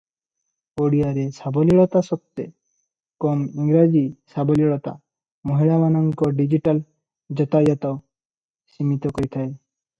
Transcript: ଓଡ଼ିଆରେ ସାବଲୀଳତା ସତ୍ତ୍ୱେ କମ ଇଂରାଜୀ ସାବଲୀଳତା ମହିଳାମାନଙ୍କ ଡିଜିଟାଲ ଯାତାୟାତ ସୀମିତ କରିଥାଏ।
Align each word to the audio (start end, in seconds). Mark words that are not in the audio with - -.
ଓଡ଼ିଆରେ 0.85 1.25
ସାବଲୀଳତା 1.39 2.01
ସତ୍ତ୍ୱେ 2.07 2.45
କମ 3.25 3.45
ଇଂରାଜୀ 3.65 4.03
ସାବଲୀଳତା 4.37 4.95
ମହିଳାମାନଙ୍କ 5.53 6.33
ଡିଜିଟାଲ 6.43 6.87
ଯାତାୟାତ 7.43 7.97
ସୀମିତ 8.77 9.17
କରିଥାଏ। 9.19 9.47